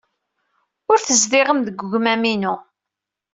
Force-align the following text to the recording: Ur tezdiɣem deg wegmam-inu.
Ur 0.91 0.99
tezdiɣem 0.99 1.59
deg 1.67 1.77
wegmam-inu. 1.83 2.53